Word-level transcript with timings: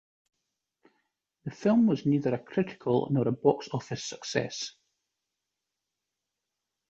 The 1.45 1.51
film 1.51 1.85
was 1.85 2.07
neither 2.07 2.33
a 2.33 2.39
critical 2.39 3.07
nor 3.11 3.27
a 3.27 3.31
box 3.31 3.69
office 3.71 4.03
success. 4.03 4.73